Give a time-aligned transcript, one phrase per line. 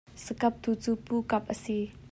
[0.25, 1.77] Sakaptu cu Pu Kap a si.